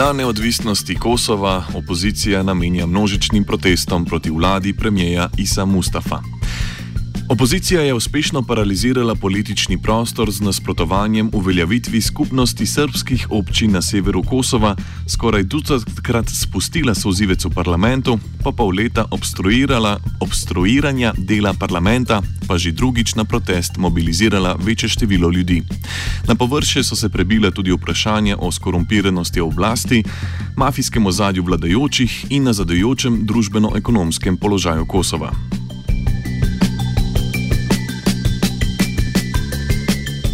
dan 0.00 0.16
neodvisnosti 0.16 0.94
Kosova 0.94 1.64
opozicija 1.74 2.42
namenja 2.42 2.86
množičnim 2.86 3.44
protestom 3.44 4.04
proti 4.04 4.30
vladi 4.30 4.72
premijeja 4.72 5.28
Isa 5.38 5.64
Mustafa. 5.64 6.39
Opozicija 7.30 7.82
je 7.82 7.94
uspešno 7.94 8.42
paralizirala 8.42 9.14
politični 9.14 9.82
prostor 9.82 10.30
z 10.30 10.40
nasprotovanjem 10.40 11.30
uveljavitvi 11.32 12.00
skupnosti 12.00 12.66
srpskih 12.66 13.26
občin 13.30 13.70
na 13.70 13.82
severu 13.82 14.22
Kosova, 14.22 14.76
skoraj 15.08 15.42
dvakrat 15.42 16.26
spustila 16.28 16.94
sozivec 16.94 17.44
v 17.44 17.50
parlamentu, 17.50 18.18
pa 18.42 18.50
pol 18.52 18.74
leta 18.74 19.04
obstruiranja 20.20 21.12
dela 21.18 21.54
parlamenta, 21.54 22.22
pa 22.48 22.58
že 22.58 22.72
drugič 22.72 23.14
na 23.14 23.24
protest 23.24 23.76
mobilizirala 23.76 24.56
večje 24.58 24.88
število 24.88 25.30
ljudi. 25.30 25.62
Na 26.26 26.34
površje 26.34 26.84
so 26.84 26.96
se 26.96 27.08
prebile 27.08 27.50
tudi 27.50 27.70
vprašanja 27.70 28.36
o 28.40 28.52
skorumpiranosti 28.52 29.40
oblasti, 29.40 30.02
mafijskem 30.56 31.06
ozadju 31.06 31.44
vladajočih 31.44 32.26
in 32.30 32.42
na 32.42 32.52
zadajočem 32.52 33.22
družbeno-ekonomskem 33.26 34.36
položaju 34.36 34.86
Kosova. 34.86 35.59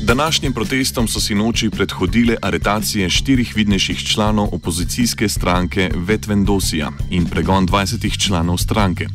Današnjim 0.06 0.52
protestom 0.52 1.08
so 1.08 1.20
si 1.20 1.34
noči 1.34 1.70
predhodile 1.70 2.36
aretacije 2.42 3.10
štirih 3.10 3.52
vidnejših 3.56 3.98
članov 4.08 4.48
opozicijske 4.52 5.28
stranke 5.28 5.90
Vetvendosija 5.94 6.90
in 7.10 7.26
pregon 7.26 7.66
20 7.68 8.26
članov 8.26 8.56
stranke. 8.56 9.06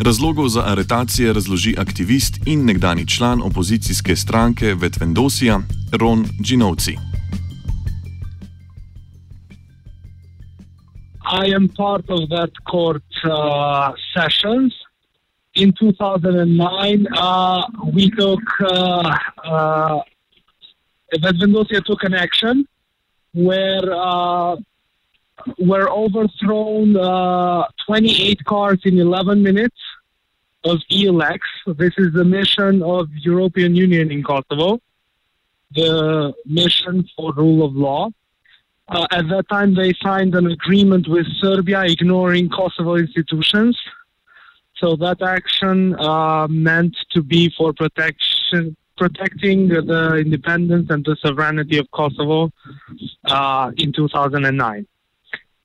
Razlogov 0.00 0.48
za 0.48 0.62
aretacije 0.66 1.32
razloži 1.32 1.74
aktivist 1.78 2.40
in 2.46 2.64
nekdani 2.64 3.08
član 3.08 3.42
opozicijske 3.42 4.16
stranke 4.16 4.74
Vetvendosija 4.74 5.60
Ron 6.00 6.26
Džinovci. 6.42 6.92
I 11.46 11.54
am 11.54 11.68
part 11.76 12.10
of 12.10 12.20
that 12.28 12.50
court 12.70 13.10
uh, 13.24 13.30
sessions. 14.14 14.72
In 15.54 15.72
2009, 15.72 17.06
uh, 17.12 17.62
we 17.94 18.10
took 18.16 18.42
uh, 18.60 20.11
Vetvendosia 21.18 21.84
took 21.84 22.04
an 22.04 22.14
action 22.14 22.66
where 23.34 23.92
uh, 23.92 24.56
were 25.58 25.88
overthrown 25.90 26.96
uh, 26.96 27.66
28 27.86 28.44
cars 28.44 28.80
in 28.84 28.98
11 28.98 29.42
minutes 29.42 29.76
of 30.64 30.78
EULEX. 30.90 31.40
This 31.66 31.92
is 31.98 32.12
the 32.12 32.24
mission 32.24 32.82
of 32.82 33.08
European 33.14 33.74
Union 33.74 34.10
in 34.10 34.22
Kosovo, 34.22 34.80
the 35.74 36.32
mission 36.46 37.08
for 37.16 37.32
rule 37.34 37.64
of 37.64 37.74
law. 37.74 38.10
Uh, 38.88 39.06
at 39.10 39.28
that 39.28 39.48
time, 39.48 39.74
they 39.74 39.94
signed 40.02 40.34
an 40.34 40.46
agreement 40.46 41.08
with 41.08 41.26
Serbia, 41.40 41.84
ignoring 41.84 42.48
Kosovo 42.48 42.96
institutions. 42.96 43.78
So 44.76 44.96
that 44.96 45.22
action 45.22 45.98
uh, 45.98 46.46
meant 46.48 46.96
to 47.12 47.22
be 47.22 47.52
for 47.56 47.72
protection 47.72 48.76
protecting 49.02 49.66
the 49.66 50.14
independence 50.24 50.86
and 50.90 51.04
the 51.04 51.16
sovereignty 51.24 51.76
of 51.78 51.90
Kosovo 51.90 52.52
uh, 53.24 53.72
in 53.76 53.92
2009. 53.92 54.86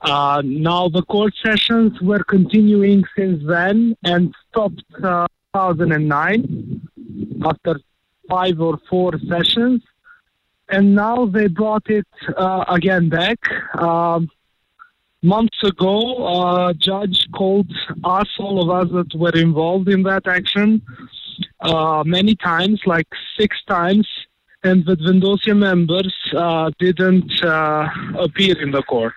Uh, 0.01 0.41
now 0.43 0.89
the 0.89 1.03
court 1.03 1.33
sessions 1.45 1.91
were 2.01 2.23
continuing 2.23 3.03
since 3.15 3.39
then 3.45 3.95
and 4.03 4.33
stopped 4.49 4.83
uh, 5.03 5.27
2009 5.53 6.81
after 7.45 7.79
five 8.27 8.59
or 8.59 8.79
four 8.89 9.11
sessions, 9.29 9.83
and 10.69 10.95
now 10.95 11.27
they 11.27 11.47
brought 11.47 11.87
it 11.89 12.07
uh, 12.35 12.65
again 12.67 13.07
back. 13.07 13.37
Um, 13.79 14.29
months 15.21 15.59
ago, 15.63 16.69
a 16.69 16.73
judge 16.73 17.27
called 17.35 17.71
us, 18.03 18.29
all 18.39 18.57
of 18.63 18.69
us 18.79 18.91
that 18.93 19.17
were 19.17 19.37
involved 19.47 19.89
in 19.89 20.01
that 20.03 20.25
action, 20.27 20.81
uh, 21.59 22.03
many 22.05 22.35
times, 22.35 22.81
like 22.85 23.07
six 23.37 23.57
times, 23.67 24.07
and 24.63 24.85
the 24.85 24.95
Vendosia 24.95 25.55
members 25.55 26.13
uh, 26.35 26.71
didn't 26.79 27.43
uh, 27.43 27.87
appear 28.17 28.61
in 28.61 28.71
the 28.71 28.83
court. 28.83 29.13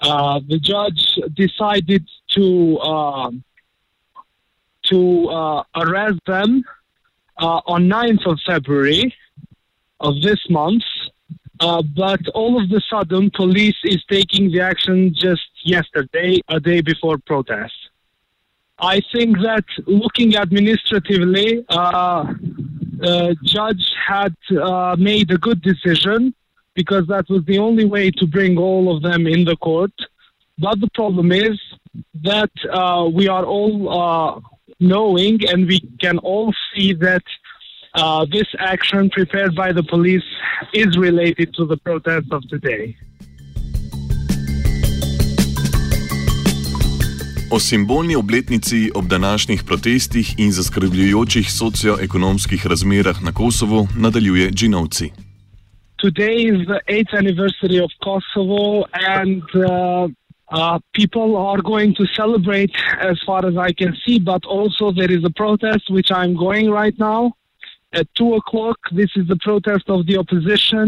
Uh, 0.00 0.40
the 0.48 0.58
judge 0.58 1.18
decided 1.34 2.08
to 2.30 2.78
um, 2.80 3.44
to 4.84 5.28
uh, 5.28 5.62
arrest 5.76 6.20
them 6.26 6.64
on 7.36 7.88
9th 7.88 8.26
of 8.26 8.38
February 8.46 9.14
of 10.00 10.20
this 10.22 10.38
month, 10.50 10.82
but 11.58 12.20
all 12.34 12.60
of 12.60 12.68
the 12.70 12.82
sudden, 12.90 13.30
police 13.30 13.76
is 13.84 14.02
taking 14.10 14.50
the 14.50 14.60
action 14.60 15.14
just 15.14 15.48
yesterday, 15.64 16.40
a 16.48 16.58
day 16.58 16.80
before 16.80 17.18
protest. 17.18 17.89
I 18.80 19.00
think 19.12 19.36
that 19.38 19.64
looking 19.86 20.36
administratively, 20.36 21.64
uh, 21.68 22.32
uh, 23.02 23.34
judge 23.44 23.92
had 24.06 24.34
uh, 24.58 24.96
made 24.98 25.30
a 25.30 25.38
good 25.38 25.60
decision 25.62 26.34
because 26.74 27.06
that 27.08 27.28
was 27.28 27.44
the 27.44 27.58
only 27.58 27.84
way 27.84 28.10
to 28.10 28.26
bring 28.26 28.56
all 28.56 28.94
of 28.94 29.02
them 29.02 29.26
in 29.26 29.44
the 29.44 29.56
court. 29.56 29.92
But 30.58 30.80
the 30.80 30.88
problem 30.94 31.32
is 31.32 31.58
that 32.22 32.50
uh, 32.70 33.08
we 33.12 33.28
are 33.28 33.44
all 33.44 33.74
uh, 33.88 34.40
knowing 34.78 35.40
and 35.48 35.66
we 35.66 35.80
can 36.00 36.18
all 36.18 36.54
see 36.74 36.92
that 36.94 37.22
uh, 37.94 38.24
this 38.30 38.46
action 38.58 39.10
prepared 39.10 39.54
by 39.54 39.72
the 39.72 39.82
police 39.82 40.24
is 40.72 40.96
related 40.96 41.54
to 41.54 41.66
the 41.66 41.76
protests 41.78 42.30
of 42.30 42.48
today. 42.48 42.96
O 47.52 47.58
simbolni 47.58 48.16
obletnici 48.16 48.90
ob 48.94 49.04
današnjih 49.04 49.62
protestih 49.66 50.34
in 50.38 50.52
zaskrbljujočih 50.52 51.52
socioekonomskih 51.52 52.66
razmerah 52.66 53.22
na 53.22 53.32
Kosovo 53.32 53.86
nadaljuje 53.96 54.50
Džinovci. 54.50 55.10
Today 56.02 56.36
is 56.52 56.66
the 56.66 56.80
eighth 56.86 57.14
anniversary 57.14 57.78
of 57.86 57.90
Kosovo, 58.06 58.84
and 59.16 59.42
uh, 59.54 59.64
uh, 60.58 60.78
people 61.00 61.30
are 61.48 61.62
going 61.62 61.92
to 61.98 62.04
celebrate 62.20 62.72
as 63.10 63.16
far 63.26 63.42
as 63.50 63.54
I 63.68 63.72
can 63.80 63.92
see. 64.02 64.18
But 64.32 64.42
also, 64.56 64.92
there 64.92 65.12
is 65.18 65.24
a 65.24 65.34
protest 65.42 65.84
which 65.96 66.10
I'm 66.10 66.34
going 66.46 66.66
right 66.80 66.96
now 66.98 67.22
at 67.92 68.06
two 68.14 68.34
o'clock. 68.40 68.78
This 68.92 69.10
is 69.16 69.26
the 69.26 69.40
protest 69.48 69.84
of 69.88 70.06
the 70.06 70.16
opposition 70.22 70.86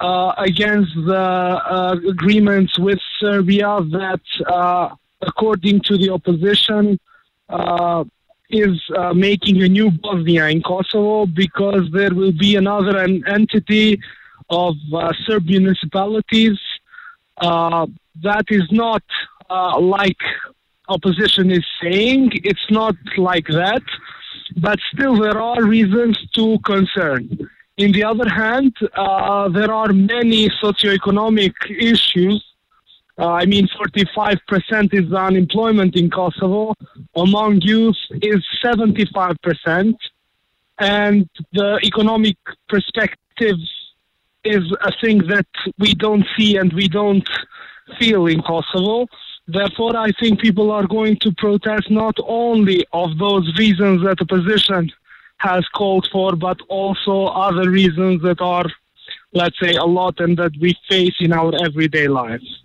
uh, 0.00 0.32
against 0.38 0.92
the 1.12 1.26
uh, 1.76 1.96
agreements 2.14 2.78
with 2.78 3.00
Serbia 3.20 3.70
that 3.98 4.24
uh, 4.46 4.88
according 5.22 5.80
to 5.82 5.96
the 5.96 6.10
opposition, 6.10 6.98
uh, 7.48 8.04
is 8.50 8.80
uh, 8.96 9.12
making 9.14 9.62
a 9.62 9.68
new 9.68 9.90
Bosnia 9.90 10.46
in 10.48 10.62
Kosovo 10.62 11.26
because 11.26 11.88
there 11.92 12.12
will 12.12 12.32
be 12.32 12.56
another 12.56 12.98
an 12.98 13.22
entity 13.26 14.00
of 14.48 14.74
uh, 14.92 15.12
Serbian 15.26 15.62
municipalities. 15.62 16.58
Uh, 17.36 17.86
that 18.22 18.44
is 18.48 18.66
not 18.70 19.02
uh, 19.48 19.78
like 19.80 20.18
opposition 20.88 21.50
is 21.50 21.64
saying. 21.82 22.30
It's 22.34 22.70
not 22.70 22.96
like 23.16 23.46
that, 23.46 23.82
but 24.56 24.78
still 24.92 25.16
there 25.16 25.38
are 25.40 25.62
reasons 25.64 26.18
to 26.34 26.58
concern. 26.64 27.48
In 27.76 27.92
the 27.92 28.04
other 28.04 28.28
hand, 28.28 28.76
uh, 28.94 29.48
there 29.48 29.72
are 29.72 29.92
many 29.92 30.50
socioeconomic 30.62 31.54
issues 31.70 32.44
uh, 33.20 33.32
I 33.32 33.44
mean, 33.44 33.68
45% 33.68 34.94
is 34.94 35.12
unemployment 35.12 35.94
in 35.94 36.10
Kosovo. 36.10 36.74
Among 37.14 37.60
youth 37.60 37.98
is 38.22 38.42
75%. 38.64 39.94
And 40.78 41.28
the 41.52 41.78
economic 41.84 42.38
perspective 42.66 43.58
is 44.42 44.72
a 44.82 44.92
thing 45.02 45.18
that 45.26 45.46
we 45.78 45.92
don't 45.94 46.24
see 46.34 46.56
and 46.56 46.72
we 46.72 46.88
don't 46.88 47.28
feel 47.98 48.26
in 48.26 48.40
Kosovo. 48.40 49.06
Therefore, 49.46 49.98
I 49.98 50.12
think 50.12 50.40
people 50.40 50.70
are 50.70 50.86
going 50.86 51.18
to 51.20 51.32
protest 51.36 51.90
not 51.90 52.16
only 52.26 52.86
of 52.94 53.18
those 53.18 53.54
reasons 53.58 54.02
that 54.02 54.16
the 54.16 54.24
opposition 54.24 54.90
has 55.38 55.66
called 55.74 56.08
for, 56.10 56.36
but 56.36 56.58
also 56.68 57.26
other 57.26 57.68
reasons 57.68 58.22
that 58.22 58.40
are, 58.40 58.66
let's 59.34 59.58
say, 59.60 59.74
a 59.74 59.84
lot 59.84 60.20
and 60.20 60.38
that 60.38 60.52
we 60.58 60.74
face 60.88 61.16
in 61.20 61.34
our 61.34 61.52
everyday 61.62 62.08
lives. 62.08 62.62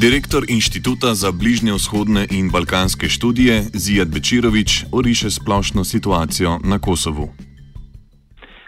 Direktor 0.00 0.42
Inštituta 0.48 1.14
za 1.14 1.32
bližnje 1.32 1.72
vzhodne 1.72 2.26
in 2.30 2.50
balkanske 2.50 3.08
študije 3.08 3.62
Zijad 3.72 4.08
Bečirovič 4.08 4.84
oriše 4.92 5.30
splošno 5.30 5.84
situacijo 5.84 6.58
na 6.64 6.78
Kosovu. 6.78 7.28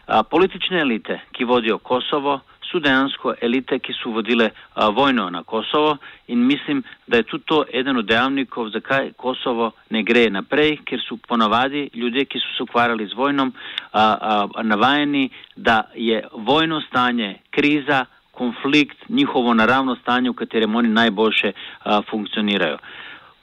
A, 0.06 0.22
politične 0.22 0.80
elite, 0.80 1.20
ki 1.32 1.44
vodijo 1.44 1.78
Kosovo, 1.78 2.40
so 2.70 2.78
dejansko 2.78 3.34
elite, 3.40 3.78
ki 3.78 3.92
so 4.02 4.10
vodile 4.10 4.50
a, 4.74 4.88
vojno 4.88 5.30
na 5.30 5.42
Kosovo 5.42 5.96
in 6.26 6.46
mislim, 6.46 6.82
da 7.06 7.16
je 7.16 7.22
tudi 7.22 7.44
to 7.46 7.64
eden 7.72 7.96
od 7.96 8.06
dejavnikov, 8.06 8.68
zakaj 8.68 9.12
Kosovo 9.12 9.70
ne 9.90 10.02
gre 10.02 10.30
naprej, 10.30 10.78
ker 10.84 11.00
so 11.08 11.18
ponavadi 11.28 11.90
ljudje, 11.94 12.24
ki 12.24 12.38
so 12.38 12.56
se 12.56 12.62
ukvarjali 12.62 13.06
z 13.06 13.14
vojnom, 13.14 13.52
a, 13.92 14.02
a, 14.20 14.62
navajeni, 14.62 15.30
da 15.56 15.90
je 15.94 16.22
vojno 16.32 16.80
stanje, 16.80 17.38
kriza, 17.50 18.04
konflikt, 18.38 19.08
njihovo 19.08 19.54
naravno 19.54 19.96
stanje, 19.96 20.30
v 20.30 20.34
katerem 20.34 20.74
oni 20.74 20.88
najboljše 20.88 21.52
a, 21.52 22.02
funkcionirajo. 22.10 22.78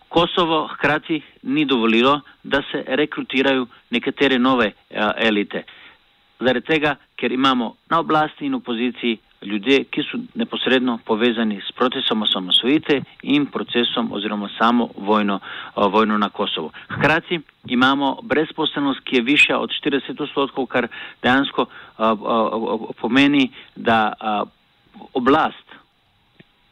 Kosovo 0.10 0.68
hkrati 0.74 1.22
ni 1.44 1.66
dovolilo, 1.66 2.22
da 2.44 2.62
se 2.72 2.84
rekrutirajo 2.88 3.66
nekatere 3.90 4.40
nove 4.40 4.72
a, 4.72 5.12
elite. 5.18 5.64
Zaradi 6.40 6.66
tega, 6.66 6.96
ker 7.16 7.32
imamo 7.32 7.76
na 7.90 8.00
oblasti 8.00 8.46
in 8.46 8.54
opoziciji 8.54 9.18
ljudje, 9.46 9.84
ki 9.84 10.04
so 10.04 10.18
neposredno 10.36 11.00
povezani 11.06 11.62
s 11.68 11.72
procesom 11.72 12.22
osamosvojitve 12.22 13.02
in 13.24 13.46
procesom 13.46 14.12
oziroma 14.12 14.50
samo 14.58 14.90
vojno, 14.98 15.40
a, 15.76 15.88
vojno 15.88 16.18
na 16.18 16.30
Kosovo. 16.30 16.72
Hkrati 16.90 17.40
imamo 17.68 18.18
brezposelnost, 18.24 19.00
ki 19.04 19.16
je 19.16 19.22
višja 19.22 19.60
od 19.60 19.70
40 19.86 20.22
odstotkov, 20.22 20.66
kar 20.66 20.88
dejansko 21.24 21.66
a, 21.66 21.68
a, 21.98 22.14
a, 22.14 22.78
pomeni, 23.02 23.50
da 23.76 24.14
a, 24.20 24.44
oblast 25.14 25.74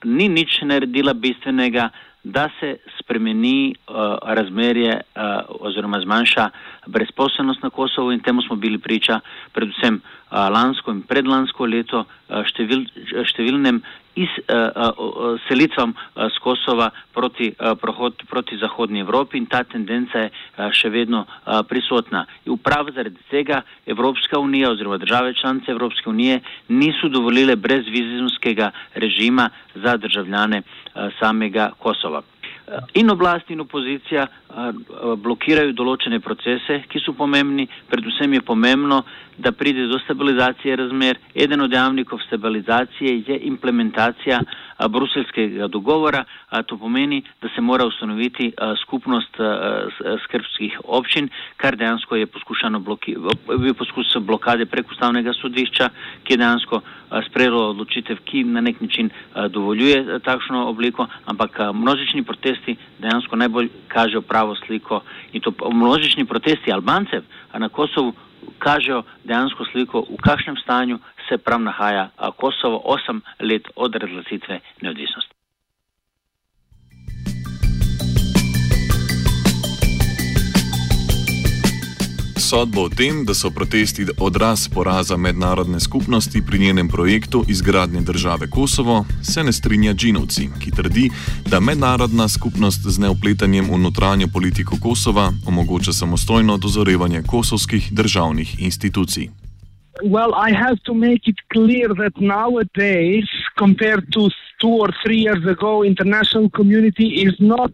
ni 0.03 0.29
nič 0.29 0.61
naredila 0.65 1.13
bistvenega, 1.13 1.89
da 2.23 2.49
se 2.59 2.75
spremeni 2.99 3.73
uh, 3.73 3.95
razmerje 4.21 4.93
uh, 4.93 5.21
oziroma 5.65 5.99
zmanjša 6.01 6.49
brezposelnost 6.87 7.63
na 7.63 7.69
Kosovo 7.69 8.11
in 8.11 8.19
temu 8.19 8.41
smo 8.41 8.55
bili 8.55 8.77
priča 8.77 9.19
predvsem 9.53 9.95
uh, 9.95 10.37
lansko 10.53 10.91
in 10.91 11.01
predlansko 11.01 11.65
leto 11.65 12.03
uh, 12.05 12.43
števil, 12.45 12.85
številnem 13.25 13.81
iz, 14.15 14.29
uh, 14.47 15.39
selitvam 15.47 15.93
uh, 15.93 16.27
z 16.27 16.37
Kosova 16.43 16.89
proti, 17.13 17.53
uh, 17.55 17.77
prohod, 17.81 18.23
proti 18.29 18.57
Zahodnji 18.57 18.99
Evropi 18.99 19.37
in 19.37 19.45
ta 19.45 19.63
tendenca 19.63 20.19
je 20.19 20.29
uh, 20.31 20.71
še 20.71 20.89
vedno 20.89 21.23
uh, 21.25 21.61
prisotna. 21.67 22.25
In 22.45 22.53
upravo 22.57 22.91
zaradi 22.91 23.19
tega 23.31 23.61
Evropska 23.85 24.39
unija 24.39 24.71
oziroma 24.71 24.97
države 24.97 25.33
članice 25.33 25.71
Evropske 25.71 26.09
unije 26.09 26.41
niso 26.67 27.09
dovolile 27.09 27.55
brezvizumskega 27.55 28.71
režima 28.95 29.49
za 29.75 29.97
državljane 29.97 30.61
uh, 30.61 31.09
samega 31.19 31.71
Kosova. 31.79 32.21
In 32.93 33.09
oblast 33.09 33.49
in 33.51 33.59
opozicija 33.63 34.27
blokirajo 35.23 35.73
določene 35.75 36.19
procese, 36.23 36.81
ki 36.91 36.99
so 37.03 37.13
pomembni. 37.15 37.67
Predvsem 37.91 38.33
je 38.37 38.41
pomembno, 38.47 39.01
da 39.41 39.51
pride 39.51 39.87
do 39.87 39.97
stabilizacije 39.99 40.75
razmer. 40.75 41.17
Eden 41.35 41.61
od 41.61 41.71
dejavnikov 41.71 42.19
stabilizacije 42.27 43.23
je 43.27 43.39
implementacija 43.47 44.39
bruselskega 44.89 45.67
dogovora. 45.67 46.23
To 46.67 46.77
pomeni, 46.77 47.21
da 47.41 47.49
se 47.55 47.61
mora 47.61 47.85
ustanoviti 47.85 48.51
skupnost 48.83 49.39
skrbskih 50.25 50.79
občin, 50.83 51.29
kar 51.57 51.75
dejansko 51.75 52.15
je 52.15 52.27
poskušano 52.27 52.79
bloki, 52.79 53.15
bil 53.47 53.73
poskus 53.73 54.15
blokade 54.19 54.65
prek 54.65 54.91
ustavnega 54.91 55.33
sodišča, 55.33 55.89
ki 56.23 56.33
je 56.33 56.37
dejansko 56.37 56.81
sprejelo 57.29 57.69
odločitev, 57.69 58.21
ki 58.25 58.43
na 58.43 58.61
nek 58.61 58.81
način 58.81 59.09
dovoljuje 59.49 60.19
takšno 60.19 60.67
obliko, 60.69 61.07
ampak 61.25 61.59
množični 61.73 62.23
protesti 62.61 62.77
dejansko 62.99 63.35
najbolj 63.35 63.69
kažejo 63.87 64.21
pravo 64.21 64.55
sliko 64.55 65.01
in 65.33 65.41
to 65.41 65.51
množični 65.73 66.25
protesti 66.25 66.71
Albancev 66.71 67.23
na 67.53 67.69
Kosovu 67.69 68.13
kažejo 68.59 69.03
dejansko 69.23 69.65
sliko, 69.71 70.05
v 70.09 70.17
kakšnem 70.21 70.55
stanju 70.63 70.99
se 71.29 71.37
prav 71.37 71.61
nahaja 71.61 72.09
Kosovo 72.37 72.81
osem 72.85 73.21
let 73.39 73.67
od 73.75 73.95
razglasitve 73.95 74.59
neodvisnosti. 74.81 75.40
Sodbo 82.51 82.81
o 82.83 82.89
tem, 82.89 83.23
da 83.23 83.31
so 83.33 83.47
protesti 83.47 84.03
odraz 84.19 84.67
poraza 84.67 85.17
mednarodne 85.17 85.79
skupnosti 85.79 86.41
pri 86.47 86.59
njenem 86.59 86.87
projektu 86.87 87.45
izgradnje 87.47 88.01
države 88.01 88.49
Kosovo, 88.49 89.05
se 89.23 89.43
ne 89.43 89.53
strinja 89.53 89.93
Džinovci, 89.93 90.49
ki 90.59 90.71
trdi, 90.71 91.09
da 91.51 91.59
mednarodna 91.59 92.27
skupnost 92.27 92.81
z 92.83 92.99
neupletanjem 92.99 93.71
v 93.71 93.77
notranjo 93.77 94.27
politiko 94.33 94.75
Kosova 94.81 95.31
omogoča 95.47 95.93
samostojno 95.93 96.57
dozorevanje 96.57 97.23
kosovskih 97.27 97.93
državnih 97.93 98.59
institucij. 98.59 99.29
Well, 100.03 100.31
I 100.47 100.51
have 100.51 100.77
to 100.83 100.93
make 100.93 101.23
it 101.31 101.39
clear 101.53 101.87
that 102.03 102.13
nowadays, 102.19 103.27
compared 103.59 104.05
to 104.15 104.21
two 104.61 104.75
or 104.83 104.89
three 105.03 105.21
years 105.25 105.45
ago, 105.55 105.85
international 105.85 106.49
community 106.49 107.07
is 107.25 107.33
not 107.39 107.71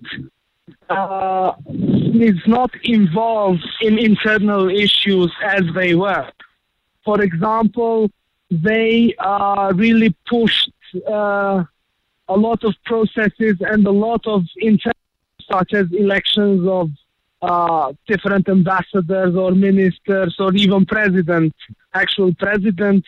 uh, 0.89 1.53
is 1.67 2.39
not 2.47 2.71
involved 2.83 3.65
in 3.81 3.97
internal 3.97 4.69
issues 4.69 5.31
as 5.43 5.63
they 5.75 5.95
were. 5.95 6.29
For 7.05 7.21
example, 7.21 8.09
they 8.49 9.15
uh, 9.19 9.73
really 9.75 10.15
pushed 10.27 10.71
uh, 11.09 11.63
a 12.29 12.37
lot 12.37 12.63
of 12.63 12.75
processes 12.85 13.57
and 13.61 13.85
a 13.85 13.91
lot 13.91 14.25
of 14.27 14.43
internal, 14.57 14.93
such 15.49 15.73
as 15.73 15.87
elections 15.93 16.67
of 16.67 16.89
uh, 17.41 17.93
different 18.07 18.49
ambassadors 18.49 19.35
or 19.35 19.51
ministers 19.51 20.35
or 20.39 20.53
even 20.55 20.85
president. 20.85 21.53
Actual 21.93 22.33
president 22.35 23.05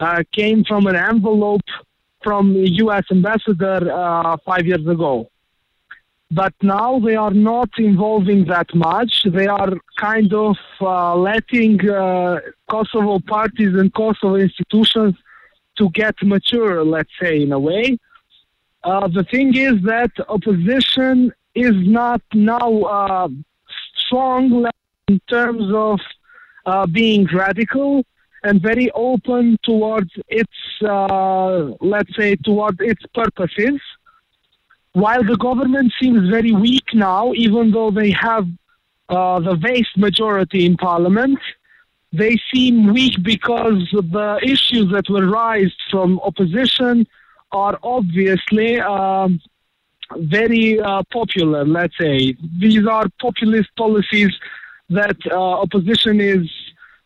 uh, 0.00 0.22
came 0.32 0.64
from 0.64 0.86
an 0.86 0.96
envelope 0.96 1.68
from 2.22 2.52
U.S. 2.54 3.04
ambassador 3.10 3.90
uh, 3.92 4.36
five 4.46 4.64
years 4.66 4.86
ago 4.86 5.28
but 6.34 6.54
now 6.62 6.98
they 6.98 7.14
are 7.14 7.34
not 7.34 7.68
involving 7.78 8.46
that 8.46 8.74
much. 8.74 9.26
They 9.30 9.46
are 9.46 9.74
kind 9.98 10.32
of 10.32 10.56
uh, 10.80 11.14
letting 11.14 11.86
uh, 11.88 12.40
Kosovo 12.70 13.18
parties 13.20 13.74
and 13.74 13.92
Kosovo 13.92 14.36
institutions 14.36 15.14
to 15.76 15.90
get 15.90 16.14
mature, 16.22 16.84
let's 16.84 17.10
say, 17.20 17.42
in 17.42 17.52
a 17.52 17.58
way. 17.58 17.98
Uh, 18.82 19.08
the 19.08 19.24
thing 19.24 19.54
is 19.56 19.74
that 19.82 20.10
opposition 20.28 21.32
is 21.54 21.74
not 21.76 22.22
now 22.32 22.80
uh, 22.80 23.28
strong 23.96 24.66
in 25.08 25.20
terms 25.28 25.70
of 25.74 26.00
uh, 26.64 26.86
being 26.86 27.26
radical 27.26 28.04
and 28.42 28.62
very 28.62 28.90
open 28.92 29.58
towards 29.62 30.10
its, 30.28 30.58
uh, 30.88 31.72
let's 31.80 32.16
say, 32.16 32.36
towards 32.36 32.78
its 32.80 33.04
purposes 33.14 33.78
while 34.92 35.22
the 35.24 35.36
government 35.36 35.92
seems 36.00 36.28
very 36.28 36.52
weak 36.52 36.84
now, 36.92 37.32
even 37.34 37.70
though 37.70 37.90
they 37.90 38.10
have 38.10 38.46
uh, 39.08 39.40
the 39.40 39.54
vast 39.56 39.96
majority 39.96 40.66
in 40.66 40.76
parliament, 40.76 41.38
they 42.12 42.38
seem 42.52 42.92
weak 42.92 43.22
because 43.22 43.88
the 43.90 44.38
issues 44.42 44.92
that 44.92 45.08
were 45.08 45.26
raised 45.26 45.80
from 45.90 46.20
opposition 46.20 47.06
are 47.52 47.78
obviously 47.82 48.80
um, 48.80 49.40
very 50.16 50.78
uh, 50.80 51.02
popular, 51.10 51.64
let's 51.64 51.96
say. 51.98 52.36
These 52.58 52.86
are 52.86 53.06
populist 53.20 53.74
policies 53.76 54.30
that 54.90 55.16
uh, 55.30 55.36
opposition 55.36 56.20
is 56.20 56.50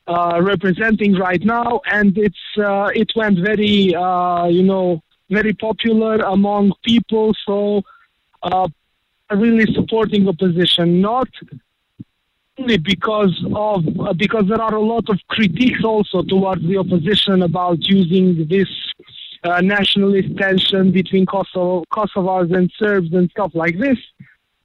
uh, 0.08 0.40
representing 0.42 1.14
right 1.14 1.44
now, 1.44 1.80
and 1.90 2.16
it's 2.18 2.37
uh, 2.58 2.90
it 2.94 3.10
went 3.16 3.38
very, 3.38 3.94
uh, 3.94 4.46
you 4.46 4.62
know, 4.62 5.02
very 5.30 5.52
popular 5.52 6.16
among 6.16 6.73
people. 6.83 7.35
So, 7.45 7.83
uh, 8.42 8.68
really 9.30 9.73
supporting 9.75 10.28
opposition, 10.28 11.00
not 11.00 11.28
only 12.59 12.78
because 12.78 13.45
of 13.54 13.85
uh, 14.00 14.12
because 14.14 14.45
there 14.49 14.61
are 14.61 14.75
a 14.75 14.80
lot 14.80 15.09
of 15.09 15.18
critiques 15.28 15.85
also 15.85 16.23
towards 16.23 16.62
the 16.62 16.78
opposition 16.78 17.42
about 17.42 17.78
using 17.87 18.47
this 18.49 18.68
uh, 19.45 19.61
nationalist 19.61 20.37
tension 20.38 20.90
between 20.92 21.26
Kosovo, 21.26 21.85
Kosovars 21.92 22.54
and 22.56 22.73
Serbs 22.78 23.12
and 23.12 23.30
stuff 23.30 23.52
like 23.54 23.78
this. 23.78 23.99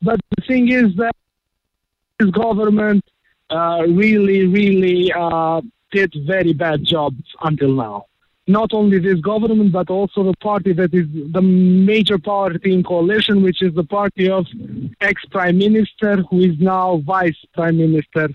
But 0.02 0.20
the 0.36 0.44
thing 0.48 0.72
is 0.72 0.96
that 0.96 1.16
this 2.20 2.30
government 2.32 3.04
uh, 3.50 3.84
really, 3.88 4.48
really 4.48 5.12
uh, 5.12 5.62
did 5.92 6.14
very 6.26 6.54
bad 6.54 6.86
job 6.86 7.14
until 7.44 7.74
now 7.74 8.06
not 8.52 8.74
only 8.74 9.00
this 9.00 9.20
government, 9.20 9.72
but 9.72 9.90
also 9.90 10.24
the 10.24 10.36
party 10.38 10.74
that 10.74 10.94
is 10.94 11.08
the 11.32 11.42
major 11.42 12.18
party 12.18 12.74
in 12.74 12.84
coalition, 12.84 13.42
which 13.42 13.62
is 13.62 13.74
the 13.74 13.84
party 13.84 14.30
of 14.30 14.46
ex 15.00 15.24
prime 15.32 15.58
minister, 15.58 16.18
who 16.30 16.42
is 16.42 16.60
now 16.60 16.98
vice 17.06 17.38
prime 17.54 17.78
minister 17.78 18.30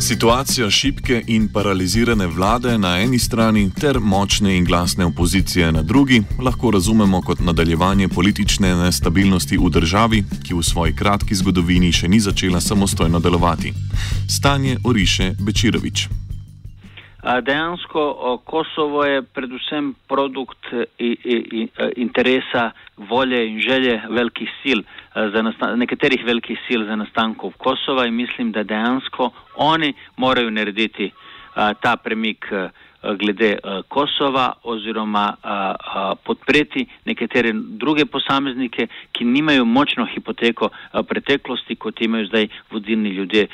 Situacijo 0.00 0.70
šibke 0.70 1.22
in 1.26 1.48
paralizirane 1.52 2.26
vlade 2.26 2.78
na 2.78 2.98
eni 3.00 3.18
strani 3.18 3.70
ter 3.80 3.98
močne 4.00 4.56
in 4.56 4.64
glasne 4.64 5.04
opozicije 5.04 5.72
na 5.72 5.82
drugi 5.82 6.22
lahko 6.44 6.70
razumemo 6.70 7.20
kot 7.22 7.38
nadaljevanje 7.40 8.08
politične 8.08 8.74
nestabilnosti 8.74 9.58
v 9.58 9.70
državi, 9.70 10.22
ki 10.46 10.54
v 10.54 10.62
svoji 10.62 10.96
kratki 10.96 11.34
zgodovini 11.34 11.92
še 11.92 12.08
ni 12.08 12.20
začela 12.20 12.60
samostojno 12.60 13.20
delovati. 13.20 13.72
Stanje 14.28 14.76
oriše 14.84 15.32
Bečirovič. 15.46 16.08
Dejansko 17.42 18.40
Kosovo 18.44 19.04
je 19.04 19.22
predvsem 19.22 19.94
produkt 20.08 20.64
interesa, 21.96 22.70
volje 22.96 23.46
in 23.48 23.60
želje 23.60 24.00
velikih 24.08 24.48
sil, 24.62 24.80
nekaterih 25.76 26.24
velikih 26.24 26.58
sil 26.66 26.86
za 26.86 26.96
nastankov 26.96 27.52
Kosova 27.58 28.06
in 28.06 28.14
mislim, 28.14 28.52
da 28.52 28.62
dejansko 28.62 29.30
oni 29.56 29.94
morajo 30.16 30.50
narediti 30.50 31.10
ta 31.80 31.96
premik. 31.96 32.46
Eh, 32.52 32.70
glede 33.02 33.58
Kosova 33.88 34.52
oziroma 34.62 35.34
podpreti 36.24 36.86
nekatere 37.04 37.52
druge 37.54 38.04
posameznike, 38.06 38.86
ki 39.12 39.24
nimajo 39.24 39.64
močno 39.64 40.06
hipoteko 40.06 40.68
preteklosti, 41.08 41.76
kot 41.76 42.00
imajo 42.00 42.26
zdaj 42.26 42.48
vodilni 42.70 43.08
ljudje 43.08 43.46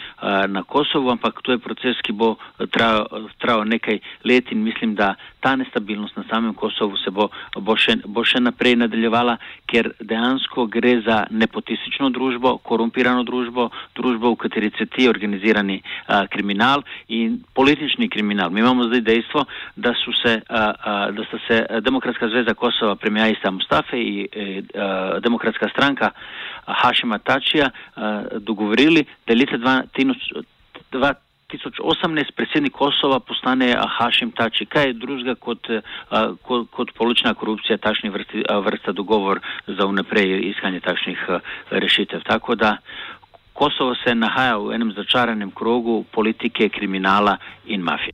na 0.48 0.62
Kosovu, 0.62 1.10
ampak 1.10 1.42
to 1.42 1.52
je 1.52 1.58
proces, 1.58 1.96
ki 2.02 2.12
bo 2.12 2.34
trajal, 2.70 3.06
trajal 3.38 3.64
nekaj 3.68 3.98
let 4.24 4.52
in 4.52 4.64
mislim, 4.64 4.94
da 4.94 5.14
ta 5.46 5.54
nestabilnost 5.56 6.16
na 6.16 6.24
samem 6.30 6.54
Kosovu 6.54 6.96
se 6.98 7.10
bo, 7.14 7.28
bo, 7.54 7.76
še, 7.78 8.00
bo 8.10 8.24
še 8.26 8.40
naprej 8.42 8.74
nadaljevala, 8.80 9.36
ker 9.70 9.92
dejansko 10.02 10.64
gre 10.66 10.96
za 11.06 11.20
nepotistično 11.30 12.10
družbo, 12.10 12.56
korumpirano 12.66 13.22
družbo, 13.22 13.68
družbo, 13.94 14.32
v 14.34 14.40
kateri 14.42 14.72
se 14.74 14.88
ti 14.90 15.06
organizirani 15.06 15.76
uh, 15.78 16.24
kriminal 16.32 16.82
in 17.14 17.38
politični 17.54 18.08
kriminal. 18.10 18.50
Mi 18.50 18.64
imamo 18.64 18.88
zdaj 18.90 19.04
dejstvo, 19.06 19.44
da, 19.76 19.94
se, 19.94 20.32
da 20.48 21.26
sta 21.28 21.38
se 21.46 21.60
Demokratska 21.86 22.28
zveza 22.32 22.54
Kosova, 22.58 22.96
premijer 22.98 23.36
Isa 23.36 23.50
Mustafe 23.50 24.00
in 24.00 24.26
e, 24.26 24.62
Demokratska 25.22 25.68
stranka 25.70 26.10
Hašima 26.66 27.18
Tačija 27.18 27.70
dogovorili, 28.42 29.04
da 29.26 29.34
leta 29.38 31.14
2018 31.50 32.32
predsednik 32.36 32.72
Kosova 32.72 33.20
postane 33.20 33.76
Hašim 33.98 34.30
Tači. 34.30 34.66
Kaj 34.66 34.86
je 34.86 34.92
drugega 34.92 35.34
kot, 35.34 35.66
kot, 36.42 36.66
kot 36.70 36.90
politična 36.98 37.34
korupcija, 37.34 37.78
takšnih 37.78 38.12
vrsta 38.64 38.92
dogovor 38.92 39.40
za 39.66 39.86
vnaprej 39.86 40.40
iskanje 40.50 40.80
takšnih 40.80 41.18
rešitev. 41.70 42.20
Tako 42.26 42.54
da 42.54 42.76
Kosovo 43.52 43.94
se 43.94 44.14
nahaja 44.14 44.58
v 44.58 44.74
enem 44.74 44.92
začaranem 44.92 45.50
krogu 45.50 46.04
politike, 46.12 46.68
kriminala 46.68 47.36
in 47.66 47.80
mafije. 47.80 48.12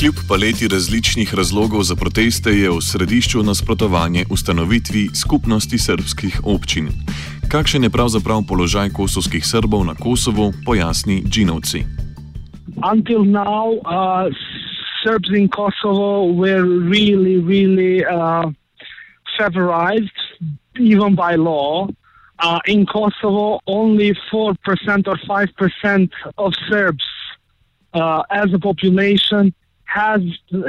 Kljub 0.00 0.14
paleti 0.28 0.68
različnih 0.68 1.34
razlogov 1.34 1.82
za 1.82 1.96
proteste 1.96 2.50
je 2.50 2.70
v 2.70 2.82
središču 2.82 3.42
nasprotovanje 3.42 4.24
ustanovitvi 4.30 5.08
skupnosti 5.14 5.78
srpskih 5.78 6.40
občin. 6.44 6.88
Kakšen 7.46 7.86
je 7.86 7.90
pravzaprav 7.90 8.42
položaj 8.48 8.90
kosovskih 8.90 9.46
Srbov 9.46 9.86
na 9.86 9.94
Kosovu, 9.94 10.50
pojasni 10.66 11.22
Džinovci. 11.22 11.86
Until 12.82 13.22
now, 13.24 13.78
uh, 13.86 14.26
Serbs 15.02 15.30
in 15.30 15.48
Kosovo 15.48 16.26
were 16.34 16.66
really, 16.66 17.38
really 17.38 18.04
uh, 18.04 18.50
favorized, 19.38 20.18
even 20.74 21.14
by 21.14 21.38
law. 21.38 21.86
Uh, 22.42 22.58
in 22.66 22.84
Kosovo, 22.84 23.60
only 23.66 24.12
4% 24.32 24.56
or 25.06 25.16
5% 25.16 26.10
of 26.36 26.52
Serbs 26.68 27.04
uh, 27.94 28.22
as 28.30 28.52
a 28.52 28.58
population 28.58 29.54
has 29.84 30.20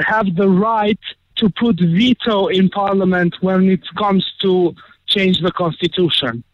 have 0.06 0.26
the 0.36 0.48
right 0.48 1.00
to 1.36 1.50
put 1.50 1.76
veto 1.80 2.46
in 2.46 2.70
parliament 2.70 3.34
when 3.40 3.68
it 3.68 3.82
comes 3.98 4.24
to 4.42 4.74
change 5.06 5.40
the 5.40 5.50
constitution. 5.52 6.44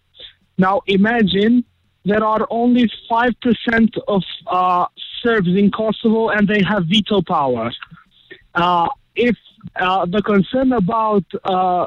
Now 0.58 0.82
imagine 0.87 1.64
there 2.04 2.23
are 2.23 2.46
only 2.50 2.88
5% 3.11 3.99
of 4.08 4.23
uh, 4.46 4.87
Serbs 5.23 5.49
in 5.49 5.70
Kosovo 5.70 6.28
and 6.28 6.46
they 6.46 6.62
have 6.68 6.84
veto 6.87 7.23
power. 7.23 7.70
Uh, 8.54 8.88
if 9.16 9.37
uh, 9.76 10.04
the 10.06 10.23
concern 10.23 10.73
about 10.73 11.25
uh, 11.44 11.87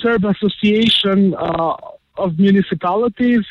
Serb 0.00 0.24
Association 0.24 1.34
uh, 1.34 1.76
of 2.16 2.38
Municipalities 2.38 3.44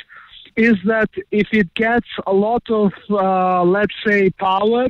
is 0.55 0.75
that 0.85 1.09
if 1.31 1.47
it 1.51 1.73
gets 1.73 2.07
a 2.25 2.33
lot 2.33 2.63
of, 2.69 2.93
uh, 3.09 3.63
let's 3.63 3.93
say, 4.07 4.29
power, 4.29 4.87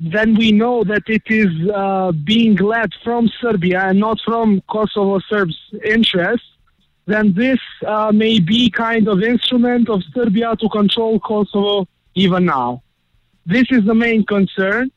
then 0.00 0.34
we 0.34 0.50
know 0.50 0.82
that 0.82 1.02
it 1.06 1.22
is 1.26 1.52
being 2.24 2.56
led 2.56 2.90
from 3.04 3.30
Serbia 3.40 3.82
and 3.84 4.00
not 4.00 4.18
from 4.24 4.62
Kosovo 4.68 5.20
Serbs' 5.20 5.56
interests, 5.84 6.48
then 7.10 7.32
this 7.34 7.58
uh, 7.86 8.12
may 8.12 8.38
be 8.38 8.70
kind 8.70 9.08
of 9.08 9.22
instrument 9.22 9.88
of 9.88 10.02
Serbia 10.14 10.54
to 10.56 10.68
control 10.68 11.18
Kosovo 11.20 11.88
even 12.14 12.44
now. 12.44 12.82
This 13.46 13.66
is 13.70 13.84
the 13.84 13.94
main 13.94 14.24
concern. 14.24 14.90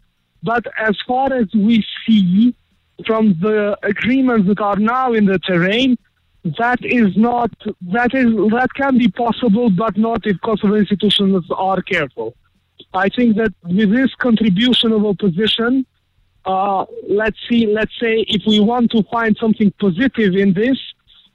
But 0.44 0.66
as 0.78 0.96
far 1.08 1.34
as 1.34 1.48
we 1.54 1.86
see 2.06 2.54
from 3.08 3.36
the 3.40 3.78
agreements 3.84 4.48
that 4.48 4.60
are 4.60 4.76
now 4.76 5.14
in 5.14 5.26
the 5.26 5.40
terrain, 5.40 5.98
that 6.60 6.80
is 6.84 7.16
not 7.16 7.52
that 7.98 8.14
is 8.14 8.28
that 8.52 8.70
can 8.76 8.98
be 8.98 9.08
possible, 9.08 9.70
but 9.70 9.98
not 9.98 10.28
if 10.28 10.40
Kosovo 10.42 10.76
institutions 10.76 11.46
are 11.56 11.82
careful. 11.82 12.36
I 12.94 13.08
think 13.08 13.38
that 13.38 13.54
with 13.64 13.92
this 13.92 14.14
contribution 14.16 14.92
of 14.92 15.06
opposition, 15.06 15.86
uh, 16.46 16.86
let's 17.10 17.38
see, 17.50 17.66
let's 17.68 17.98
say 18.00 18.26
if 18.28 18.44
we 18.46 18.60
want 18.60 18.92
to 18.92 19.04
find 19.04 19.38
something 19.38 19.72
positive 19.80 20.36
in 20.36 20.52
this, 20.54 20.78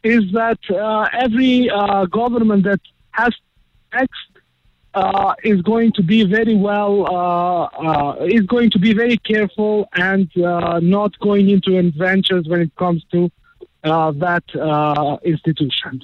is 0.03 0.31
that 0.33 0.59
uh, 0.71 1.09
every 1.13 1.71
uh, 1.71 2.07
government 2.07 2.65
that 2.65 2.81
has 3.13 3.35
text 3.93 4.15
uh, 4.95 5.35
is 5.45 5.61
going 5.63 5.93
to 5.93 6.03
be 6.03 6.25
very 6.25 6.55
well, 6.55 7.07
uh, 7.07 7.65
uh, 7.65 8.25
is 8.25 8.43
going 8.43 8.71
to 8.71 8.79
be 8.79 8.93
very 8.95 9.17
careful 9.19 9.89
and 9.95 10.31
not 10.83 11.19
going 11.21 11.49
into 11.51 11.77
adventures 11.77 12.47
when 12.49 12.61
it 12.61 12.75
comes 12.77 13.05
to 13.13 13.31
that 13.83 15.21
institution. 15.25 16.01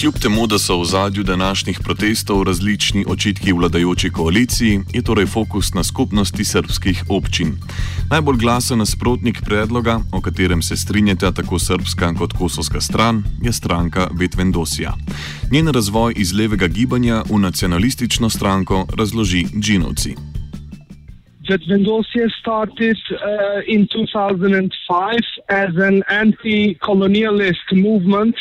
Kljub 0.00 0.14
temu, 0.22 0.46
da 0.46 0.58
so 0.58 0.80
v 0.80 0.84
zadju 0.84 1.22
današnjih 1.22 1.78
protestov 1.84 2.42
različni 2.42 3.04
očitki 3.08 3.52
vladajoči 3.52 4.10
koaliciji, 4.10 4.80
je 4.92 5.02
torej 5.02 5.26
fokus 5.26 5.74
na 5.74 5.84
skupnosti 5.84 6.44
srpskih 6.44 7.04
občin. 7.08 7.54
Najbolj 8.10 8.36
glasen 8.36 8.78
nasprotnik 8.78 9.40
predloga, 9.44 10.00
o 10.12 10.20
katerem 10.20 10.62
se 10.62 10.76
strinjata 10.76 11.32
tako 11.32 11.58
srpska 11.58 12.14
kot 12.18 12.32
kosovska 12.32 12.80
stran, 12.80 13.22
je 13.42 13.52
stranka 13.52 14.08
Betvendosija. 14.18 14.92
Njen 15.52 15.68
razvoj 15.68 16.12
iz 16.16 16.32
levega 16.32 16.66
gibanja 16.66 17.22
v 17.30 17.38
nacionalistično 17.38 18.30
stranko 18.30 18.86
razloži 18.98 19.46
Džinovci. 19.60 20.14
Betvendosija 21.48 22.28
started 22.40 22.98
uh, 23.10 23.18
in 23.66 23.86
2005 23.86 24.70
as 25.48 25.74
an 25.88 26.02
anti-colonialist 26.08 27.68
movement. 27.72 28.36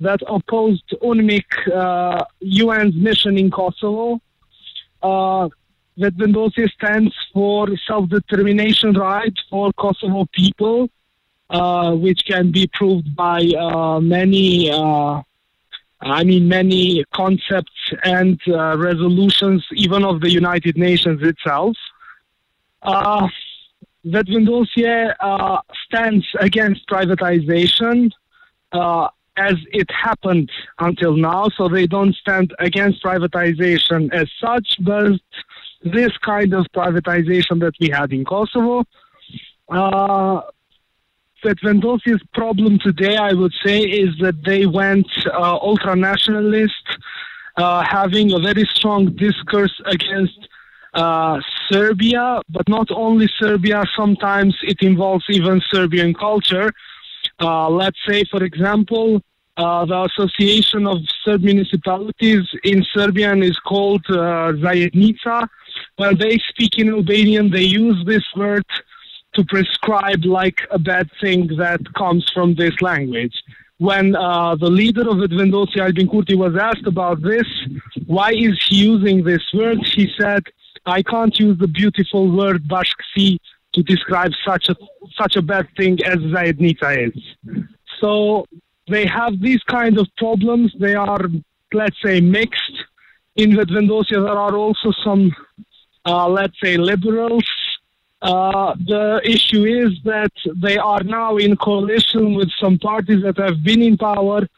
That 0.00 0.20
opposed 0.26 0.88
UNMIK, 1.02 1.44
uh, 1.72 2.24
UN's 2.42 2.94
mission 2.96 3.38
in 3.38 3.50
Kosovo. 3.50 4.20
Uh, 5.02 5.48
Vetvendosia 5.98 6.68
stands 6.72 7.14
for 7.32 7.68
self-determination 7.86 8.94
right 8.94 9.32
for 9.48 9.72
Kosovo 9.74 10.26
people, 10.32 10.88
uh, 11.50 11.94
which 11.94 12.24
can 12.26 12.50
be 12.50 12.66
proved 12.72 13.14
by 13.14 13.40
uh, 13.56 14.00
many, 14.00 14.70
uh, 14.70 15.22
I 16.00 16.24
mean, 16.24 16.48
many 16.48 17.04
concepts 17.14 17.92
and 18.02 18.40
resolutions, 18.46 19.64
even 19.72 20.04
of 20.04 20.20
the 20.20 20.30
United 20.30 20.76
Nations 20.76 21.22
itself. 21.22 21.76
Vetvendosia 24.06 25.14
uh, 25.18 25.60
stands 25.86 26.26
against 26.40 26.86
privatization, 26.88 28.10
uh, 28.72 29.08
as 29.36 29.54
it 29.72 29.90
happened 29.90 30.50
until 30.78 31.16
now. 31.16 31.48
So 31.56 31.68
they 31.68 31.86
don't 31.86 32.14
stand 32.14 32.54
against 32.58 33.02
privatization 33.02 34.12
as 34.12 34.28
such, 34.40 34.76
but 34.80 35.20
this 35.82 36.16
kind 36.18 36.54
of 36.54 36.66
privatization 36.74 37.60
that 37.60 37.74
we 37.80 37.90
had 37.90 38.12
in 38.12 38.24
Kosovo. 38.24 38.84
Uh, 39.68 40.40
Vetvendosia's 41.44 42.22
problem 42.32 42.78
today, 42.78 43.16
I 43.16 43.34
would 43.34 43.52
say, 43.64 43.80
is 43.80 44.16
that 44.20 44.42
they 44.44 44.64
went 44.66 45.06
uh, 45.26 45.58
ultra 45.60 45.94
nationalist, 45.94 46.86
uh, 47.56 47.84
having 47.84 48.32
a 48.32 48.38
very 48.38 48.64
strong 48.72 49.14
discourse 49.14 49.78
against 49.84 50.48
uh, 50.94 51.40
Serbia, 51.70 52.40
but 52.48 52.66
not 52.68 52.88
only 52.90 53.28
Serbia, 53.38 53.84
sometimes 53.96 54.56
it 54.62 54.78
involves 54.80 55.24
even 55.28 55.60
Serbian 55.70 56.14
culture 56.14 56.72
Uh, 57.40 57.68
let's 57.68 57.98
say, 58.08 58.24
for 58.30 58.42
example, 58.44 59.20
uh, 59.56 59.84
the 59.84 60.02
Association 60.04 60.86
of 60.86 60.98
Serb 61.24 61.42
Municipalities 61.42 62.44
in 62.64 62.84
Serbian 62.94 63.42
is 63.42 63.58
called 63.60 64.04
uh, 64.08 64.52
Zajednica. 64.62 65.48
When 65.96 66.18
they 66.18 66.38
speak 66.48 66.78
in 66.78 66.90
Albanian, 66.90 67.50
they 67.50 67.62
use 67.62 68.02
this 68.06 68.24
word 68.36 68.64
to 69.34 69.44
prescribe 69.44 70.24
like 70.24 70.58
a 70.70 70.78
bad 70.78 71.08
thing 71.20 71.46
that 71.56 71.80
comes 71.94 72.28
from 72.32 72.54
this 72.54 72.80
language. 72.80 73.34
When 73.78 74.14
uh, 74.14 74.54
the 74.54 74.70
leader 74.70 75.02
of 75.02 75.16
Vetvendosi, 75.16 75.78
Albin 75.78 76.08
Kurti, 76.08 76.36
was 76.36 76.56
asked 76.56 76.86
about 76.86 77.22
this, 77.22 77.46
why 78.06 78.30
is 78.30 78.56
he 78.68 78.76
using 78.76 79.24
this 79.24 79.42
word? 79.52 79.78
He 79.84 80.08
said, 80.18 80.44
I 80.86 81.02
can't 81.02 81.36
use 81.38 81.58
the 81.58 81.66
beautiful 81.66 82.30
word 82.30 82.68
Bashkësi 82.68 83.38
to 83.74 83.82
describe 83.82 84.32
such 84.46 84.68
a 84.68 84.76
such 85.20 85.36
a 85.36 85.42
bad 85.42 85.66
thing 85.76 85.98
as 86.04 86.18
Zajednica 86.18 87.08
is. 87.08 87.66
So 88.00 88.46
they 88.88 89.06
have 89.06 89.40
these 89.40 89.62
kind 89.64 89.98
of 89.98 90.06
problems. 90.16 90.74
They 90.78 90.94
are, 90.94 91.24
let's 91.72 91.96
say, 92.04 92.20
mixed. 92.20 92.76
In 93.36 93.50
Vetvendosia, 93.50 94.22
there 94.24 94.38
are 94.46 94.54
also 94.54 94.92
some, 95.04 95.34
uh, 96.06 96.28
let's 96.28 96.54
say, 96.62 96.76
liberals 96.76 97.44
uh, 98.24 98.74
the 98.86 99.20
issue 99.22 99.64
is 99.64 99.92
that 100.04 100.32
they 100.56 100.78
are 100.78 101.02
now 101.04 101.36
in 101.36 101.54
coalition 101.56 102.34
with 102.34 102.50
some 102.58 102.78
parties 102.78 103.22
that 103.22 103.36
have 103.36 103.62
been 103.62 103.82
in 103.82 103.98
power, 103.98 104.48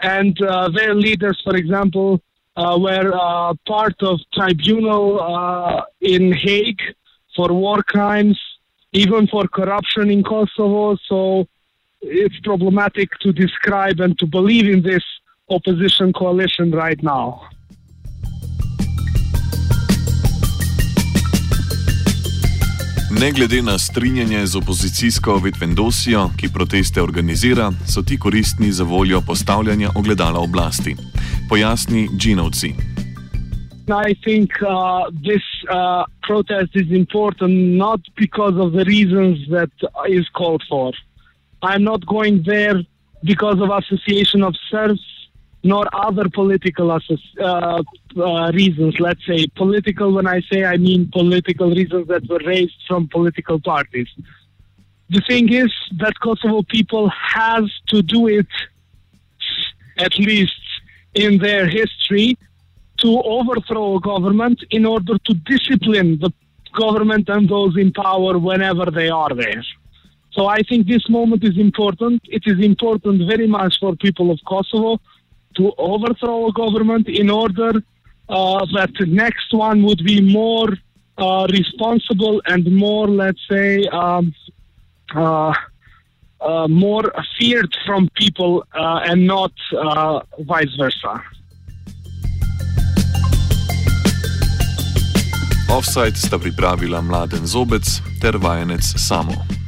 and 0.00 0.36
uh, 0.42 0.68
their 0.70 0.92
leaders, 0.92 1.40
for 1.44 1.54
example, 1.56 2.20
uh, 2.56 2.76
were 2.80 3.12
uh, 3.14 3.54
part 3.64 3.94
of 4.02 4.18
tribunal 4.34 5.20
uh, 5.22 5.82
in 6.00 6.32
Hague 6.32 6.82
for 7.36 7.52
war 7.52 7.80
crimes, 7.84 8.38
even 8.92 9.26
for 9.26 9.48
corruption 9.48 10.10
in 10.10 10.22
Kosovo. 10.22 10.96
So 11.08 11.46
it's 12.00 12.38
problematic 12.40 13.10
to 13.20 13.32
describe 13.32 14.00
and 14.00 14.18
to 14.18 14.26
believe 14.26 14.68
in 14.68 14.82
this 14.82 15.04
opposition 15.48 16.12
coalition 16.12 16.70
right 16.72 17.02
now. 17.02 17.40
Ne 23.20 23.30
glede 23.32 23.62
na 23.62 23.78
strinjanje 23.78 24.46
z 24.46 24.56
opozicijsko 24.56 25.36
Vitvendosijo, 25.36 26.30
ki 26.36 26.48
proteste 26.48 27.02
organizira, 27.02 27.72
so 27.86 28.02
ti 28.02 28.18
koristni 28.18 28.72
za 28.72 28.84
voljo 28.84 29.20
postavljanja 29.20 29.90
ogledala 29.94 30.40
oblasti. 30.40 30.96
Pojasni 31.48 32.08
Džinovci. 32.18 32.91
I 33.88 34.14
think 34.24 34.50
uh, 34.62 35.10
this 35.22 35.42
uh, 35.68 36.04
protest 36.22 36.70
is 36.74 36.90
important 36.90 37.52
not 37.52 38.00
because 38.16 38.56
of 38.56 38.72
the 38.72 38.84
reasons 38.84 39.48
that 39.50 39.70
is 40.08 40.28
called 40.30 40.62
for. 40.68 40.92
I'm 41.62 41.84
not 41.84 42.06
going 42.06 42.42
there 42.44 42.82
because 43.24 43.60
of 43.60 43.70
association 43.70 44.42
of 44.42 44.54
Serbs 44.70 45.00
nor 45.64 45.86
other 45.92 46.28
political 46.28 46.90
uh, 46.90 46.98
uh, 47.40 48.50
reasons. 48.52 48.98
Let's 48.98 49.24
say 49.26 49.46
political. 49.54 50.12
When 50.12 50.26
I 50.26 50.40
say, 50.52 50.64
I 50.64 50.76
mean 50.76 51.08
political 51.12 51.70
reasons 51.70 52.08
that 52.08 52.28
were 52.28 52.40
raised 52.44 52.74
from 52.88 53.08
political 53.08 53.60
parties. 53.60 54.08
The 55.10 55.20
thing 55.28 55.52
is 55.52 55.72
that 55.98 56.18
Kosovo 56.20 56.62
people 56.62 57.10
has 57.10 57.70
to 57.88 58.02
do 58.02 58.26
it, 58.26 58.46
at 59.98 60.18
least 60.18 60.54
in 61.14 61.38
their 61.38 61.68
history, 61.68 62.38
to 63.02 63.20
overthrow 63.22 63.96
a 63.96 64.00
government 64.00 64.58
in 64.70 64.86
order 64.86 65.18
to 65.18 65.34
discipline 65.34 66.18
the 66.20 66.32
government 66.72 67.28
and 67.28 67.48
those 67.48 67.76
in 67.76 67.92
power 67.92 68.38
whenever 68.38 68.86
they 68.90 69.08
are 69.08 69.34
there. 69.34 69.64
So 70.32 70.46
I 70.46 70.60
think 70.68 70.86
this 70.86 71.08
moment 71.10 71.44
is 71.44 71.58
important. 71.58 72.22
It 72.24 72.44
is 72.46 72.58
important 72.64 73.28
very 73.28 73.46
much 73.46 73.78
for 73.80 73.94
people 73.96 74.30
of 74.30 74.38
Kosovo 74.46 75.00
to 75.56 75.72
overthrow 75.76 76.48
a 76.48 76.52
government 76.52 77.08
in 77.08 77.28
order 77.28 77.72
uh, 78.28 78.66
that 78.76 78.90
the 78.98 79.06
next 79.06 79.52
one 79.52 79.82
would 79.82 80.02
be 80.04 80.20
more 80.20 80.70
uh, 81.18 81.46
responsible 81.50 82.40
and 82.46 82.64
more, 82.72 83.06
let's 83.06 83.40
say, 83.50 83.86
um, 83.88 84.34
uh, 85.14 85.52
uh 86.40 86.66
more 86.66 87.12
feared 87.38 87.72
from 87.86 88.08
people 88.14 88.64
uh, 88.74 89.00
and 89.04 89.26
not 89.26 89.52
uh, 89.76 90.20
vice 90.40 90.74
versa. 90.76 91.22
Offside 95.72 96.16
sta 96.16 96.38
pripravila 96.38 97.00
mladen 97.00 97.46
zobec 97.46 98.00
ter 98.20 98.36
vajenec 98.36 98.84
samo. 98.96 99.61